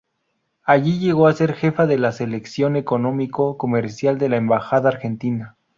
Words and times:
Allí 0.63 0.97
llegó 0.97 1.27
a 1.27 1.33
ser 1.33 1.53
Jefa 1.53 1.85
de 1.85 1.99
la 1.99 2.11
Sección 2.11 2.75
Económico 2.75 3.55
Comercial 3.59 4.17
de 4.17 4.29
la 4.29 4.37
embajada 4.37 4.89
argentina. 4.89 5.57